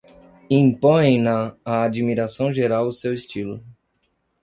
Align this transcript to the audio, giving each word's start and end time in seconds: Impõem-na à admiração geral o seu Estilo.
Impõem-na 0.59 1.55
à 1.63 1.83
admiração 1.83 2.51
geral 2.51 2.87
o 2.87 2.91
seu 3.01 3.13
Estilo. 3.13 3.63